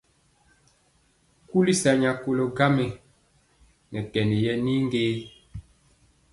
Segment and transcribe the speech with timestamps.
[1.49, 2.85] Kuli sa nya kolɔ gaŋ mɛ
[3.91, 5.03] nɛ kɛn yɛ nii ge?